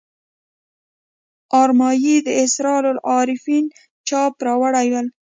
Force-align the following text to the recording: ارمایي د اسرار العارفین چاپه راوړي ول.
ارمایي 1.61 2.15
د 2.25 2.27
اسرار 2.43 2.83
العارفین 2.93 3.65
چاپه 4.07 4.41
راوړي 4.47 4.87
ول. 4.93 5.07